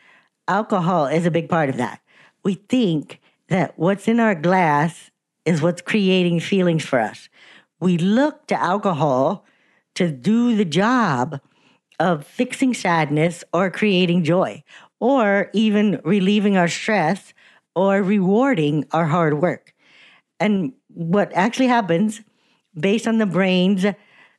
alcohol 0.49 1.07
is 1.07 1.27
a 1.27 1.31
big 1.31 1.49
part 1.49 1.69
of 1.69 1.77
that 1.77 2.03
we 2.43 2.55
think 2.55 3.21
that 3.49 3.79
what's 3.79 4.09
in 4.09 4.21
our 4.21 4.35
glass 4.35 5.11
is 5.45 5.62
what's 5.62 5.83
creating 5.83 6.41
feelings 6.41 6.85
for 6.85 6.99
us. 6.99 7.29
We 7.81 7.99
look 7.99 8.47
to 8.49 8.61
alcohol 8.61 9.45
to 9.95 10.11
do 10.11 10.57
the 10.57 10.65
job 10.65 11.41
of 12.03 12.27
fixing 12.27 12.75
sadness 12.75 13.45
or 13.53 13.71
creating 13.71 14.25
joy, 14.25 14.63
or 14.99 15.51
even 15.53 16.01
relieving 16.05 16.57
our 16.57 16.67
stress 16.67 17.33
or 17.75 18.03
rewarding 18.03 18.85
our 18.91 19.07
hard 19.07 19.41
work. 19.41 19.73
And 20.41 20.73
what 20.89 21.33
actually 21.33 21.69
happens 21.69 22.21
based 22.75 23.07
on 23.07 23.19
the 23.19 23.27
brain's 23.27 23.87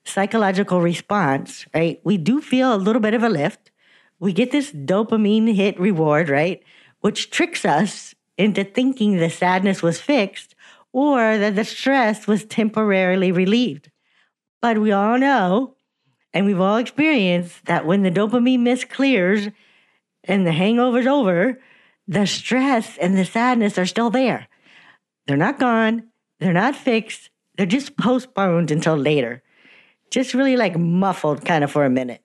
psychological 0.04 0.82
response, 0.82 1.66
right? 1.74 2.02
We 2.04 2.18
do 2.18 2.42
feel 2.42 2.76
a 2.76 2.84
little 2.84 3.00
bit 3.00 3.14
of 3.14 3.24
a 3.24 3.30
lift. 3.30 3.72
We 4.20 4.34
get 4.34 4.52
this 4.52 4.72
dopamine 4.72 5.56
hit 5.56 5.80
reward, 5.80 6.28
right? 6.30 6.62
which 7.04 7.30
tricks 7.30 7.66
us 7.66 8.16
into 8.38 8.64
thinking 8.64 9.18
the 9.18 9.30
sadness 9.30 9.84
was 9.84 10.00
fixed 10.00 10.56
or 10.94 11.38
that 11.38 11.56
the 11.56 11.66
stress 11.66 12.28
was 12.28 12.46
temporarily 12.46 13.30
relieved. 13.30 13.92
But 14.62 14.78
we 14.78 14.94
all 14.94 15.20
know, 15.20 15.73
and 16.34 16.46
we've 16.46 16.60
all 16.60 16.78
experienced, 16.78 17.66
that 17.66 17.86
when 17.86 18.04
the 18.04 18.12
dopamine 18.12 18.62
mist 18.62 18.90
clears 18.90 19.50
and 20.24 20.48
the 20.48 20.52
hangover's 20.52 21.06
over, 21.06 21.60
the 22.08 22.26
stress 22.26 22.98
and 22.98 23.18
the 23.18 23.26
sadness 23.26 23.78
are 23.78 23.86
still 23.86 24.10
there. 24.10 24.48
They're 25.28 25.38
not 25.38 25.60
gone, 25.60 26.10
they're 26.40 26.54
not 26.54 26.76
fixed, 26.76 27.30
they're 27.56 27.66
just 27.66 27.96
postponed 27.98 28.72
until 28.72 28.96
later. 28.96 29.44
Just 30.10 30.34
really 30.34 30.58
like 30.58 30.78
muffled 30.78 31.46
kind 31.46 31.64
of 31.64 31.72
for 31.72 31.86
a 31.86 31.90
minute. 31.90 32.22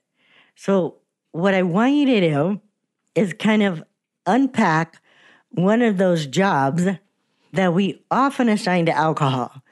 So, 0.57 0.97
what 1.33 1.55
I 1.55 1.63
want 1.63 1.95
you 1.95 2.07
to 2.07 2.21
do 2.21 2.61
is 3.15 3.33
kind 3.35 3.63
of 3.63 3.85
unpack 4.27 5.01
one 5.51 5.83
of 5.83 5.99
those 5.99 6.27
jobs 6.27 6.85
that 7.53 7.73
we 7.75 8.03
often 8.11 8.49
assign 8.49 8.87
to 8.87 8.93
alcohol 8.93 9.63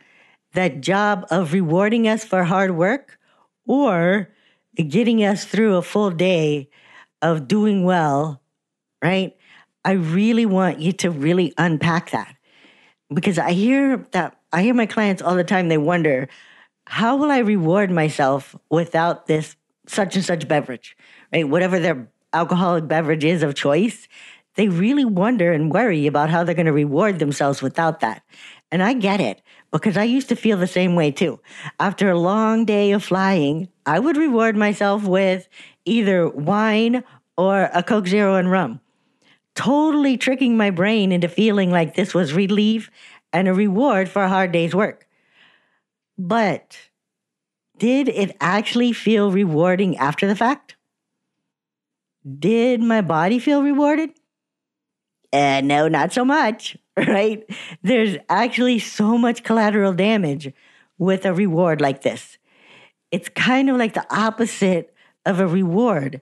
that 0.55 0.81
job 0.81 1.27
of 1.31 1.53
rewarding 1.53 2.09
us 2.09 2.25
for 2.25 2.45
hard 2.45 2.71
work 2.71 3.19
or 3.67 4.29
getting 4.77 5.25
us 5.25 5.45
through 5.45 5.77
a 5.77 5.83
full 5.83 6.11
day 6.11 6.69
of 7.23 7.49
doing 7.49 7.85
well, 7.85 8.43
right? 9.03 9.37
I 9.85 9.93
really 9.93 10.47
want 10.47 10.81
you 10.81 10.93
to 10.93 11.11
really 11.11 11.55
unpack 11.57 12.11
that 12.11 12.37
because 13.13 13.39
I 13.39 13.53
hear 13.53 13.99
that 14.13 14.39
I 14.53 14.63
hear 14.63 14.75
my 14.75 14.87
clients 14.87 15.23
all 15.23 15.35
the 15.35 15.45
time 15.45 15.69
they 15.69 15.79
wonder 15.79 16.29
how 16.87 17.17
will 17.17 17.31
I 17.31 17.39
reward 17.39 17.91
myself 17.91 18.57
without 18.71 19.27
this 19.27 19.57
such 19.87 20.17
and 20.17 20.25
such 20.25 20.49
beverage, 20.49 20.97
right? 21.33 21.49
Whatever 21.49 21.79
their 21.79 22.09
alcoholic 22.33 22.89
beverage 22.89 23.25
is 23.25 23.43
of 23.43 23.55
choice, 23.55 24.09
they 24.55 24.69
really 24.69 25.05
wonder 25.05 25.53
and 25.53 25.73
worry 25.73 26.07
about 26.07 26.31
how 26.31 26.43
they're 26.43 26.55
going 26.55 26.67
to 26.67 26.73
reward 26.73 27.19
themselves 27.19 27.63
without 27.63 28.01
that. 28.01 28.23
And 28.71 28.83
I 28.83 28.95
get 28.95 29.21
it 29.21 29.43
because 29.79 29.97
I 29.97 30.05
used 30.05 30.29
to 30.31 30.37
feel 30.37 30.57
the 30.57 30.67
same 30.67 30.95
way 30.95 31.11
too. 31.11 31.41
After 31.79 32.11
a 32.11 32.19
long 32.19 32.65
day 32.65 32.93
of 32.93 33.05
flying, 33.05 33.69
I 33.85 33.99
would 33.99 34.17
reward 34.17 34.57
myself 34.57 35.05
with 35.05 35.49
either 35.85 36.29
wine 36.29 37.05
or 37.37 37.71
a 37.73 37.83
Coke 37.83 38.07
Zero 38.07 38.37
and 38.37 38.51
rum, 38.51 38.81
totally 39.55 40.17
tricking 40.17 40.57
my 40.57 40.71
brain 40.71 41.13
into 41.13 41.29
feeling 41.29 41.71
like 41.71 41.95
this 41.95 42.15
was 42.15 42.33
relief 42.33 42.91
and 43.33 43.49
a 43.49 43.55
reward 43.55 44.09
for 44.09 44.23
a 44.23 44.29
hard 44.29 44.53
day's 44.53 44.75
work. 44.75 45.07
But 46.19 46.79
did 47.79 48.09
it 48.09 48.37
actually 48.41 48.93
feel 48.93 49.31
rewarding 49.31 49.97
after 49.99 50.27
the 50.27 50.37
fact? 50.37 50.77
Did 52.39 52.81
my 52.81 53.03
body 53.03 53.39
feel 53.39 53.63
rewarded? 53.63 54.11
Uh, 55.33 55.61
no, 55.63 55.87
not 55.87 56.13
so 56.13 56.25
much, 56.25 56.77
right? 57.09 57.45
There's 57.83 58.17
actually 58.29 58.79
so 58.79 59.19
much 59.19 59.43
collateral 59.43 59.93
damage 59.93 60.53
with 60.99 61.25
a 61.27 61.35
reward 61.35 61.81
like 61.81 62.03
this. 62.03 62.39
It's 63.11 63.29
kind 63.29 63.69
of 63.69 63.77
like 63.77 63.95
the 63.95 64.07
opposite 64.15 64.95
of 65.25 65.41
a 65.41 65.47
reward. 65.47 66.21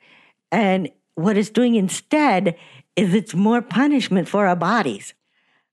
And 0.50 0.90
what 1.14 1.36
it's 1.36 1.50
doing 1.50 1.76
instead 1.76 2.56
is 2.96 3.14
it's 3.14 3.34
more 3.34 3.62
punishment 3.62 4.28
for 4.28 4.46
our 4.46 4.56
bodies. 4.56 5.14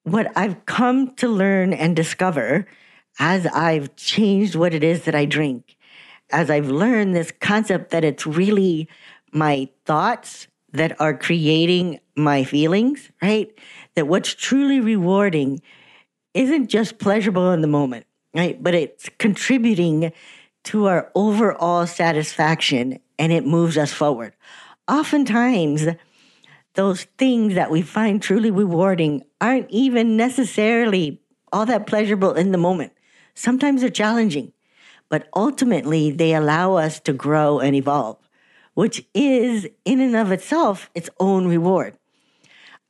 What 0.04 0.32
I've 0.36 0.66
come 0.66 1.16
to 1.16 1.28
learn 1.28 1.74
and 1.74 1.96
discover 1.96 2.68
as 3.20 3.46
I've 3.48 3.96
changed 3.96 4.56
what 4.56 4.74
it 4.74 4.84
is 4.84 5.04
that 5.06 5.16
I 5.16 5.26
drink, 5.26 5.78
as 6.32 6.50
I've 6.50 6.70
learned 6.70 7.16
this 7.16 7.32
concept 7.32 7.92
that 7.92 8.04
it's 8.04 8.26
really 8.26 8.88
my 9.32 9.70
thoughts 9.86 10.48
that 10.74 11.00
are 11.02 11.16
creating 11.16 12.00
my 12.16 12.44
feelings, 12.44 13.12
right? 13.22 13.52
That 13.96 14.08
what's 14.08 14.34
truly 14.34 14.80
rewarding 14.80 15.62
isn't 16.34 16.68
just 16.68 16.98
pleasurable 16.98 17.52
in 17.52 17.62
the 17.62 17.68
moment, 17.68 18.06
right? 18.34 18.62
But 18.62 18.74
it's 18.74 19.10
contributing 19.18 20.14
to 20.66 20.88
our 20.88 21.12
overall 21.16 21.88
satisfaction 21.88 23.00
and 23.20 23.32
it 23.32 23.46
moves 23.46 23.78
us 23.78 23.92
forward. 23.92 24.34
Oftentimes, 24.88 25.88
those 26.76 27.04
things 27.18 27.56
that 27.56 27.72
we 27.72 27.82
find 27.82 28.22
truly 28.22 28.52
rewarding 28.52 29.24
aren't 29.42 29.70
even 29.70 30.16
necessarily 30.16 31.22
all 31.52 31.66
that 31.66 31.88
pleasurable 31.88 32.34
in 32.34 32.52
the 32.52 32.58
moment. 32.58 32.94
Sometimes 33.34 33.82
they're 33.82 33.90
challenging, 33.90 34.54
but 35.10 35.28
ultimately 35.36 36.12
they 36.12 36.34
allow 36.34 36.76
us 36.76 37.00
to 37.02 37.14
grow 37.14 37.60
and 37.60 37.76
evolve 37.76 38.18
which 38.74 39.06
is 39.14 39.68
in 39.86 40.00
and 40.00 40.16
of 40.16 40.32
itself 40.32 40.90
its 40.96 41.10
own 41.20 41.48
reward. 41.48 41.98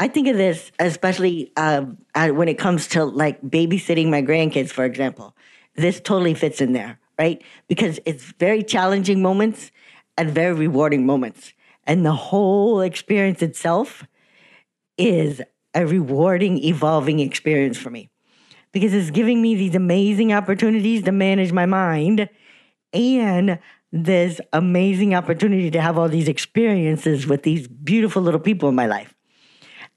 I 0.01 0.07
think 0.07 0.27
of 0.29 0.35
this 0.35 0.71
especially 0.79 1.51
uh, 1.55 1.85
when 2.15 2.47
it 2.47 2.57
comes 2.57 2.87
to 2.87 3.05
like 3.05 3.39
babysitting 3.43 4.09
my 4.09 4.23
grandkids, 4.23 4.71
for 4.71 4.83
example. 4.83 5.35
This 5.75 5.99
totally 5.99 6.33
fits 6.33 6.59
in 6.59 6.73
there, 6.73 6.99
right? 7.19 7.39
Because 7.67 7.99
it's 8.03 8.23
very 8.39 8.63
challenging 8.63 9.21
moments 9.21 9.69
and 10.17 10.31
very 10.31 10.55
rewarding 10.55 11.05
moments. 11.05 11.53
And 11.85 12.03
the 12.03 12.13
whole 12.13 12.81
experience 12.81 13.43
itself 13.43 14.03
is 14.97 15.39
a 15.75 15.85
rewarding, 15.85 16.57
evolving 16.63 17.19
experience 17.19 17.77
for 17.77 17.91
me 17.91 18.09
because 18.71 18.95
it's 18.95 19.11
giving 19.11 19.39
me 19.39 19.53
these 19.53 19.75
amazing 19.75 20.33
opportunities 20.33 21.03
to 21.03 21.11
manage 21.11 21.51
my 21.51 21.67
mind 21.67 22.27
and 22.91 23.59
this 23.91 24.41
amazing 24.51 25.13
opportunity 25.13 25.69
to 25.69 25.79
have 25.79 25.99
all 25.99 26.09
these 26.09 26.27
experiences 26.27 27.27
with 27.27 27.43
these 27.43 27.67
beautiful 27.67 28.23
little 28.23 28.39
people 28.39 28.67
in 28.67 28.73
my 28.73 28.87
life. 28.87 29.13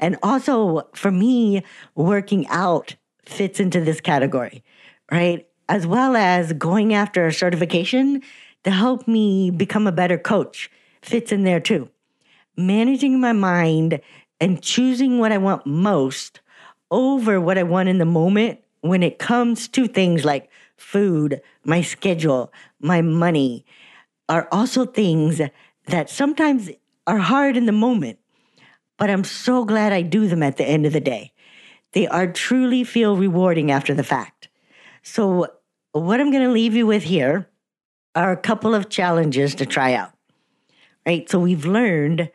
And 0.05 0.19
also 0.23 0.87
for 0.93 1.11
me, 1.11 1.63
working 1.95 2.47
out 2.49 2.95
fits 3.25 3.59
into 3.59 3.81
this 3.81 4.03
category, 4.03 4.63
right? 5.11 5.49
As 5.67 5.87
well 5.87 6.15
as 6.15 6.53
going 6.53 6.93
after 6.93 7.27
a 7.27 7.33
certification 7.33 8.21
to 8.65 8.71
help 8.71 9.09
me 9.09 9.51
become 9.51 9.87
a 9.87 9.93
better 9.93 10.19
coach 10.19 10.71
fits 11.01 11.33
in 11.33 11.45
there 11.45 11.59
too. 11.59 11.89
Managing 12.55 13.19
my 13.19 13.33
mind 13.33 13.99
and 14.43 14.61
choosing 14.61 15.21
what 15.21 15.33
I 15.33 15.39
want 15.39 15.65
most 15.65 16.41
over 16.91 17.41
what 17.41 17.57
I 17.57 17.63
want 17.63 17.89
in 17.89 17.97
the 17.97 18.05
moment 18.05 18.61
when 18.83 19.03
it 19.03 19.19
comes 19.19 19.69
to 19.69 19.89
things 19.89 20.23
like 20.23 20.51
food, 20.77 21.41
my 21.65 21.81
schedule, 21.81 22.53
my 22.79 23.01
money, 23.01 23.65
are 24.29 24.49
also 24.53 24.85
things 24.85 25.41
that 25.87 26.11
sometimes 26.11 26.69
are 27.07 27.21
hard 27.21 27.57
in 27.57 27.65
the 27.65 27.73
moment, 27.73 28.19
but 29.05 29.11
I'm 29.11 29.23
so 29.23 29.67
glad 29.67 29.93
I 29.93 30.01
do 30.01 30.29
them 30.29 30.43
at 30.43 30.57
the 30.57 30.65
end 30.65 30.87
of 30.87 30.95
the 30.95 30.99
day. 30.99 31.35
They 31.93 32.07
are 32.07 32.27
truly 32.27 32.85
feel 32.85 33.19
rewarding 33.19 33.71
after 33.71 33.93
the 33.93 34.03
fact. 34.03 34.49
So, 35.03 35.49
what 35.93 36.23
I'm 36.23 36.31
going 36.31 36.45
to 36.45 36.51
leave 36.51 36.73
you 36.75 36.87
with 36.87 37.03
here 37.03 37.47
are 38.15 38.33
a 38.33 38.37
couple 38.39 38.75
of 38.75 38.89
challenges 38.89 39.55
to 39.57 39.67
try 39.67 39.93
out. 39.93 40.13
Right? 41.05 41.29
So, 41.29 41.39
we've 41.39 41.67
learned 41.67 42.31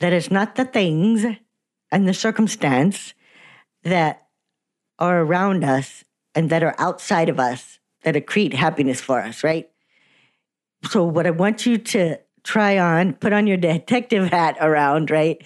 that 0.00 0.12
it's 0.12 0.30
not 0.30 0.56
the 0.56 0.66
things 0.66 1.24
and 1.90 2.06
the 2.06 2.12
circumstance 2.12 3.14
that 3.82 4.26
are 4.98 5.22
around 5.22 5.64
us 5.64 6.04
and 6.34 6.50
that 6.50 6.62
are 6.62 6.74
outside 6.76 7.30
of 7.30 7.40
us 7.40 7.78
that 8.02 8.26
create 8.26 8.52
happiness 8.52 9.00
for 9.00 9.22
us, 9.22 9.42
right? 9.42 9.70
So, 10.90 11.02
what 11.02 11.26
I 11.26 11.30
want 11.30 11.64
you 11.64 11.78
to 11.78 12.18
try 12.50 12.78
on, 12.78 13.12
put 13.12 13.32
on 13.32 13.46
your 13.46 13.56
detective 13.56 14.28
hat 14.28 14.56
around, 14.60 15.08
right? 15.08 15.40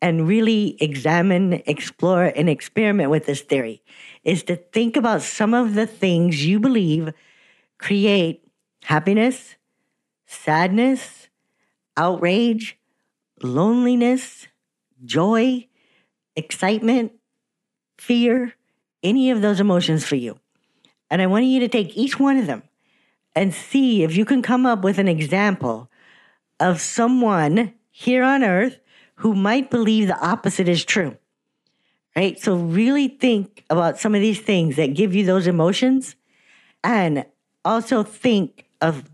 And 0.00 0.26
really 0.26 0.78
examine, 0.80 1.62
explore, 1.66 2.32
and 2.34 2.48
experiment 2.48 3.10
with 3.10 3.26
this 3.26 3.42
theory 3.42 3.82
is 4.24 4.42
to 4.44 4.56
think 4.56 4.96
about 4.96 5.20
some 5.20 5.52
of 5.52 5.74
the 5.74 5.86
things 5.86 6.46
you 6.46 6.58
believe 6.58 7.12
create 7.78 8.42
happiness, 8.84 9.56
sadness, 10.26 11.28
outrage, 11.94 12.78
loneliness, 13.42 14.48
joy, 15.04 15.68
excitement, 16.36 17.12
fear, 17.98 18.54
any 19.02 19.30
of 19.30 19.42
those 19.42 19.60
emotions 19.60 20.06
for 20.06 20.16
you. 20.16 20.40
And 21.10 21.20
I 21.20 21.26
want 21.26 21.44
you 21.44 21.60
to 21.60 21.68
take 21.68 21.94
each 21.98 22.18
one 22.18 22.38
of 22.38 22.46
them 22.46 22.62
and 23.34 23.52
see 23.52 24.02
if 24.02 24.16
you 24.16 24.24
can 24.24 24.40
come 24.40 24.64
up 24.64 24.82
with 24.82 24.98
an 24.98 25.06
example 25.06 25.90
of 26.60 26.80
someone 26.80 27.74
here 27.90 28.22
on 28.22 28.42
earth 28.42 28.80
who 29.16 29.34
might 29.34 29.70
believe 29.70 30.08
the 30.08 30.18
opposite 30.18 30.68
is 30.68 30.84
true. 30.84 31.16
Right? 32.14 32.40
So, 32.40 32.56
really 32.56 33.08
think 33.08 33.64
about 33.68 33.98
some 33.98 34.14
of 34.14 34.22
these 34.22 34.40
things 34.40 34.76
that 34.76 34.94
give 34.94 35.14
you 35.14 35.26
those 35.26 35.46
emotions 35.46 36.16
and 36.82 37.26
also 37.64 38.02
think 38.02 38.66
of 38.80 39.04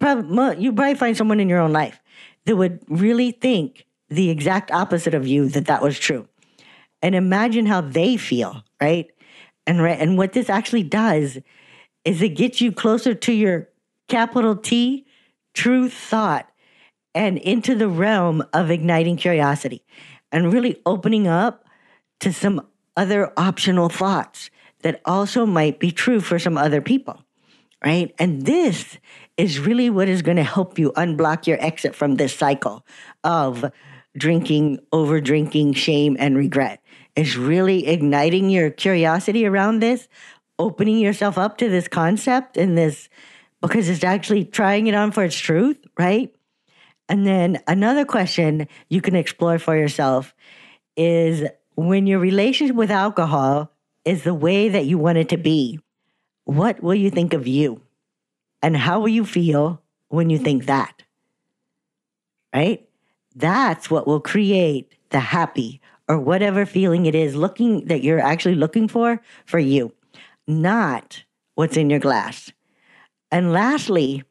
you 0.00 0.72
probably 0.72 0.94
find 0.94 1.16
someone 1.16 1.40
in 1.40 1.48
your 1.48 1.60
own 1.60 1.72
life 1.72 2.00
that 2.46 2.56
would 2.56 2.80
really 2.88 3.32
think 3.32 3.86
the 4.08 4.30
exact 4.30 4.70
opposite 4.70 5.14
of 5.14 5.26
you 5.26 5.48
that 5.48 5.66
that 5.66 5.82
was 5.82 5.98
true 5.98 6.26
and 7.02 7.14
imagine 7.14 7.66
how 7.66 7.80
they 7.80 8.16
feel 8.16 8.64
right 8.80 9.10
and 9.66 9.82
right 9.82 10.00
and 10.00 10.16
what 10.16 10.32
this 10.32 10.48
actually 10.48 10.82
does 10.82 11.38
is 12.04 12.22
it 12.22 12.30
gets 12.30 12.60
you 12.60 12.72
closer 12.72 13.14
to 13.14 13.32
your 13.32 13.68
capital 14.08 14.56
T 14.56 15.06
true 15.52 15.88
thought 15.88 16.49
and 17.14 17.38
into 17.38 17.74
the 17.74 17.88
realm 17.88 18.42
of 18.52 18.70
igniting 18.70 19.16
curiosity 19.16 19.84
and 20.32 20.52
really 20.52 20.80
opening 20.86 21.26
up 21.26 21.64
to 22.20 22.32
some 22.32 22.66
other 22.96 23.32
optional 23.36 23.88
thoughts 23.88 24.50
that 24.82 25.00
also 25.04 25.46
might 25.46 25.78
be 25.78 25.90
true 25.90 26.20
for 26.20 26.38
some 26.38 26.56
other 26.56 26.80
people 26.80 27.24
right 27.84 28.14
and 28.18 28.46
this 28.46 28.98
is 29.36 29.58
really 29.58 29.88
what 29.88 30.08
is 30.08 30.22
going 30.22 30.36
to 30.36 30.42
help 30.42 30.78
you 30.78 30.92
unblock 30.92 31.46
your 31.46 31.62
exit 31.64 31.94
from 31.94 32.16
this 32.16 32.34
cycle 32.34 32.84
of 33.24 33.70
drinking, 34.16 34.78
over 34.92 35.20
drinking, 35.20 35.74
shame, 35.74 36.16
and 36.18 36.36
regret. 36.36 36.82
Is 37.16 37.36
really 37.36 37.86
igniting 37.86 38.50
your 38.50 38.70
curiosity 38.70 39.44
around 39.44 39.80
this, 39.80 40.08
opening 40.58 40.98
yourself 40.98 41.36
up 41.36 41.58
to 41.58 41.68
this 41.68 41.88
concept 41.88 42.56
and 42.56 42.78
this, 42.78 43.08
because 43.60 43.88
it's 43.88 44.04
actually 44.04 44.44
trying 44.44 44.86
it 44.86 44.94
on 44.94 45.10
for 45.10 45.24
its 45.24 45.36
truth, 45.36 45.78
right? 45.98 46.32
And 47.10 47.26
then 47.26 47.60
another 47.66 48.04
question 48.04 48.68
you 48.88 49.00
can 49.00 49.16
explore 49.16 49.58
for 49.58 49.76
yourself 49.76 50.32
is 50.96 51.42
when 51.74 52.06
your 52.06 52.20
relationship 52.20 52.76
with 52.76 52.92
alcohol 52.92 53.72
is 54.04 54.22
the 54.22 54.32
way 54.32 54.68
that 54.68 54.86
you 54.86 54.96
want 54.96 55.18
it 55.18 55.28
to 55.30 55.36
be, 55.36 55.80
what 56.44 56.80
will 56.82 56.94
you 56.94 57.10
think 57.10 57.32
of 57.34 57.48
you? 57.48 57.82
And 58.62 58.76
how 58.76 59.00
will 59.00 59.08
you 59.08 59.24
feel 59.24 59.82
when 60.08 60.30
you 60.30 60.38
think 60.38 60.66
that? 60.66 61.02
Right? 62.54 62.88
That's 63.34 63.90
what 63.90 64.06
will 64.06 64.20
create 64.20 64.92
the 65.10 65.20
happy 65.20 65.80
or 66.08 66.16
whatever 66.16 66.64
feeling 66.64 67.06
it 67.06 67.16
is 67.16 67.34
looking 67.34 67.86
that 67.86 68.04
you're 68.04 68.20
actually 68.20 68.54
looking 68.54 68.86
for 68.86 69.20
for 69.46 69.58
you, 69.58 69.92
not 70.46 71.24
what's 71.56 71.76
in 71.76 71.90
your 71.90 72.00
glass. 72.00 72.52
And 73.32 73.52
lastly, 73.52 74.22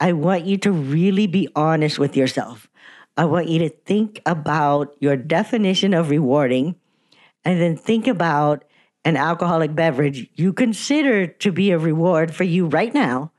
I 0.00 0.12
want 0.14 0.46
you 0.46 0.56
to 0.58 0.72
really 0.72 1.26
be 1.26 1.48
honest 1.54 1.98
with 1.98 2.16
yourself. 2.16 2.68
I 3.16 3.26
want 3.26 3.48
you 3.48 3.58
to 3.60 3.68
think 3.68 4.22
about 4.24 4.96
your 4.98 5.16
definition 5.16 5.92
of 5.92 6.10
rewarding 6.10 6.76
and 7.44 7.60
then 7.60 7.76
think 7.76 8.06
about 8.06 8.64
an 9.04 9.16
alcoholic 9.16 9.74
beverage 9.74 10.28
you 10.34 10.52
consider 10.52 11.26
to 11.26 11.52
be 11.52 11.70
a 11.70 11.78
reward 11.78 12.34
for 12.34 12.44
you 12.44 12.66
right 12.66 12.92
now 12.92 13.32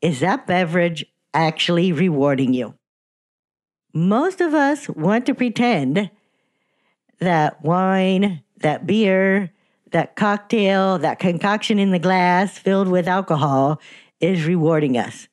is 0.00 0.20
that 0.20 0.46
beverage 0.46 1.04
actually 1.34 1.92
rewarding 1.92 2.54
you? 2.54 2.74
Most 3.92 4.40
of 4.40 4.54
us 4.54 4.88
want 4.88 5.26
to 5.26 5.34
pretend 5.34 6.10
that 7.18 7.62
wine, 7.62 8.42
that 8.58 8.86
beer, 8.86 9.52
that 9.90 10.16
cocktail, 10.16 10.98
that 10.98 11.18
concoction 11.18 11.78
in 11.78 11.90
the 11.90 11.98
glass 11.98 12.56
filled 12.56 12.88
with 12.88 13.08
alcohol 13.08 13.80
is 14.20 14.46
rewarding 14.46 14.96
us. 14.96 15.28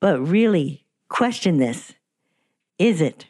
But 0.00 0.20
really, 0.20 0.86
question 1.08 1.58
this 1.58 1.94
is 2.78 3.00
it? 3.00 3.26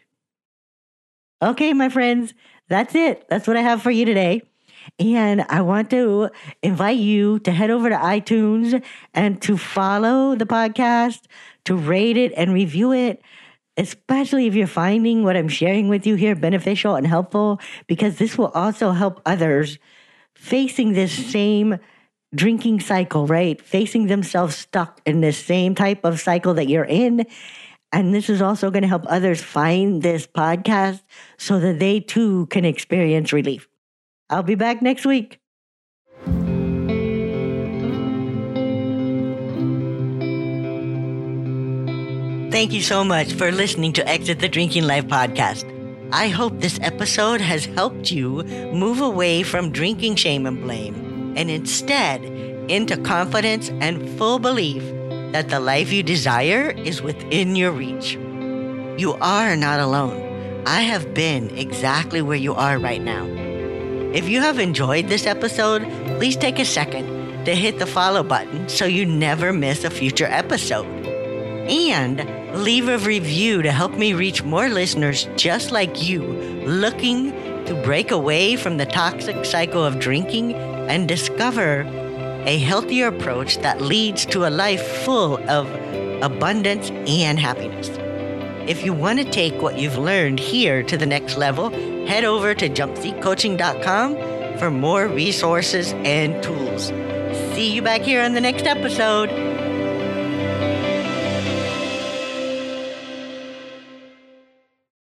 Okay, 1.42 1.72
my 1.72 1.88
friends, 1.88 2.34
that's 2.68 2.94
it. 2.94 3.26
That's 3.28 3.48
what 3.48 3.56
I 3.56 3.62
have 3.62 3.82
for 3.82 3.90
you 3.90 4.04
today. 4.04 4.42
And 4.98 5.44
I 5.48 5.62
want 5.62 5.90
to 5.90 6.30
invite 6.62 6.98
you 6.98 7.38
to 7.40 7.52
head 7.52 7.70
over 7.70 7.90
to 7.90 7.96
iTunes 7.96 8.82
and 9.12 9.40
to 9.42 9.56
follow 9.56 10.34
the 10.34 10.46
podcast, 10.46 11.22
to 11.64 11.76
rate 11.76 12.16
it 12.16 12.32
and 12.36 12.54
review 12.54 12.92
it, 12.92 13.20
especially 13.76 14.46
if 14.46 14.54
you're 14.54 14.66
finding 14.66 15.24
what 15.24 15.36
I'm 15.36 15.48
sharing 15.48 15.88
with 15.88 16.06
you 16.06 16.14
here 16.14 16.34
beneficial 16.34 16.94
and 16.94 17.06
helpful, 17.06 17.60
because 17.86 18.16
this 18.18 18.38
will 18.38 18.48
also 18.48 18.92
help 18.92 19.20
others 19.26 19.78
facing 20.34 20.92
this 20.92 21.12
same 21.12 21.78
drinking 22.34 22.80
cycle, 22.80 23.26
right? 23.26 23.60
Facing 23.60 24.06
themselves 24.06 24.56
stuck 24.56 25.00
in 25.04 25.20
the 25.20 25.32
same 25.32 25.74
type 25.74 26.04
of 26.04 26.20
cycle 26.20 26.54
that 26.54 26.68
you're 26.68 26.84
in. 26.84 27.26
And 27.92 28.14
this 28.14 28.30
is 28.30 28.40
also 28.40 28.70
going 28.70 28.82
to 28.82 28.88
help 28.88 29.04
others 29.08 29.42
find 29.42 30.02
this 30.02 30.26
podcast 30.26 31.02
so 31.38 31.58
that 31.58 31.80
they 31.80 32.00
too 32.00 32.46
can 32.46 32.64
experience 32.64 33.32
relief. 33.32 33.68
I'll 34.28 34.44
be 34.44 34.54
back 34.54 34.80
next 34.80 35.04
week. 35.04 35.40
Thank 42.52 42.72
you 42.72 42.82
so 42.82 43.02
much 43.04 43.32
for 43.32 43.50
listening 43.50 43.92
to 43.94 44.08
Exit 44.08 44.38
the 44.40 44.48
Drinking 44.48 44.84
Life 44.84 45.06
podcast. 45.06 45.64
I 46.12 46.28
hope 46.28 46.60
this 46.60 46.78
episode 46.82 47.40
has 47.40 47.64
helped 47.64 48.10
you 48.10 48.42
move 48.72 49.00
away 49.00 49.42
from 49.44 49.70
drinking 49.70 50.16
shame 50.16 50.46
and 50.46 50.60
blame 50.60 51.09
and 51.36 51.50
instead 51.50 52.24
into 52.70 52.96
confidence 52.96 53.70
and 53.80 54.08
full 54.18 54.38
belief 54.38 54.82
that 55.32 55.48
the 55.48 55.60
life 55.60 55.92
you 55.92 56.02
desire 56.02 56.70
is 56.70 57.02
within 57.02 57.56
your 57.56 57.72
reach. 57.72 58.14
You 59.00 59.14
are 59.20 59.56
not 59.56 59.80
alone. 59.80 60.62
I 60.66 60.82
have 60.82 61.14
been 61.14 61.56
exactly 61.56 62.20
where 62.20 62.36
you 62.36 62.54
are 62.54 62.78
right 62.78 63.00
now. 63.00 63.26
If 64.12 64.28
you 64.28 64.40
have 64.40 64.58
enjoyed 64.58 65.08
this 65.08 65.26
episode, 65.26 65.82
please 66.18 66.36
take 66.36 66.58
a 66.58 66.64
second 66.64 67.44
to 67.44 67.54
hit 67.54 67.78
the 67.78 67.86
follow 67.86 68.22
button 68.22 68.68
so 68.68 68.84
you 68.84 69.06
never 69.06 69.52
miss 69.52 69.84
a 69.84 69.90
future 69.90 70.26
episode. 70.26 70.86
And 71.70 72.18
leave 72.54 72.88
a 72.88 72.98
review 72.98 73.62
to 73.62 73.70
help 73.70 73.92
me 73.92 74.12
reach 74.12 74.42
more 74.42 74.68
listeners 74.68 75.28
just 75.36 75.70
like 75.70 76.02
you 76.02 76.22
looking 76.66 77.30
to 77.66 77.80
break 77.84 78.10
away 78.10 78.56
from 78.56 78.76
the 78.76 78.86
toxic 78.86 79.44
cycle 79.44 79.84
of 79.84 80.00
drinking 80.00 80.52
and 80.90 81.06
discover 81.06 81.82
a 82.46 82.58
healthier 82.58 83.06
approach 83.06 83.58
that 83.58 83.80
leads 83.80 84.26
to 84.26 84.44
a 84.44 84.50
life 84.50 84.84
full 85.04 85.38
of 85.48 85.68
abundance 86.20 86.90
and 87.06 87.38
happiness. 87.38 87.88
If 88.68 88.84
you 88.84 88.92
want 88.92 89.20
to 89.20 89.24
take 89.24 89.54
what 89.62 89.78
you've 89.78 89.98
learned 89.98 90.40
here 90.40 90.82
to 90.82 90.96
the 90.96 91.06
next 91.06 91.36
level, 91.36 91.70
head 92.06 92.24
over 92.24 92.54
to 92.54 92.68
jumpseatcoaching.com 92.68 94.58
for 94.58 94.70
more 94.70 95.06
resources 95.06 95.92
and 96.04 96.42
tools. 96.42 96.88
See 97.54 97.72
you 97.72 97.82
back 97.82 98.00
here 98.02 98.20
on 98.22 98.34
the 98.34 98.40
next 98.40 98.66
episode. 98.66 99.30